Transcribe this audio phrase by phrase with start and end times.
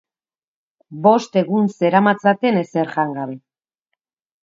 [1.09, 3.41] Bost egun zeramatzaten ezer jan gabe.